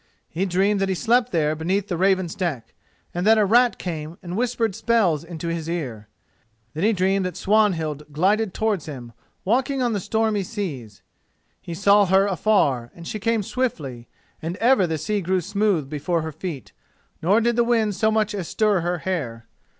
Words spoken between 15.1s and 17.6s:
grew smooth before her feet, nor did